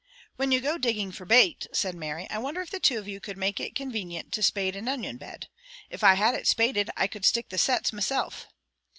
[0.35, 3.19] "When you go digging for bait," said Mary, "I wonder if the two of you
[3.19, 5.47] could make it convanient to spade an onion bed.
[5.91, 8.47] If I had it spaded I could stick the sets mesilf."